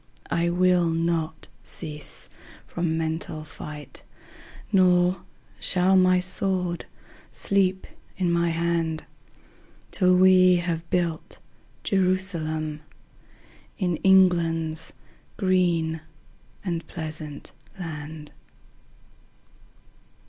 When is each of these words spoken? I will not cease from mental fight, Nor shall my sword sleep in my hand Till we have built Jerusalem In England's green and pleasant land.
I 0.31 0.49
will 0.49 0.89
not 0.89 1.47
cease 1.63 2.27
from 2.65 2.97
mental 2.97 3.43
fight, 3.43 4.01
Nor 4.71 5.21
shall 5.59 5.95
my 5.95 6.19
sword 6.19 6.85
sleep 7.31 7.85
in 8.17 8.31
my 8.31 8.49
hand 8.49 9.05
Till 9.91 10.15
we 10.15 10.55
have 10.55 10.89
built 10.89 11.37
Jerusalem 11.83 12.81
In 13.77 13.97
England's 13.97 14.93
green 15.37 16.01
and 16.65 16.87
pleasant 16.87 17.51
land. 17.79 18.31